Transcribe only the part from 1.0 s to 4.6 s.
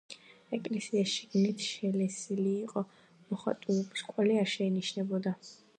შიგნით შელესილი იყო, მოხატულობის კვალი არ